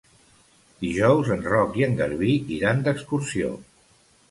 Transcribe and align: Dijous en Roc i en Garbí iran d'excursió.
Dijous 0.85 1.29
en 1.35 1.43
Roc 1.51 1.77
i 1.83 1.87
en 1.89 1.95
Garbí 2.01 2.31
iran 2.59 2.83
d'excursió. 2.91 3.55